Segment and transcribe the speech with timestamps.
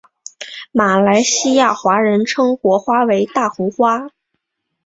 [0.71, 4.09] 马来西亚华人称国花为大红花。